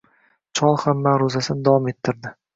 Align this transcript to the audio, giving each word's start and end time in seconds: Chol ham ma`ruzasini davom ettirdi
Chol 0.59 0.79
ham 0.85 1.03
ma`ruzasini 1.09 1.69
davom 1.69 1.93
ettirdi 1.95 2.35